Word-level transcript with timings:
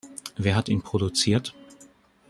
Wer 0.35 0.55
hat 0.55 0.67
ihn 0.67 0.81
produziert? 0.81 1.53